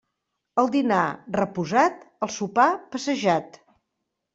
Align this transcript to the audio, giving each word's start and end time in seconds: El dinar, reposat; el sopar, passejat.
El 0.63 0.71
dinar, 0.75 1.01
reposat; 1.37 2.03
el 2.29 2.35
sopar, 2.41 2.69
passejat. 2.97 3.67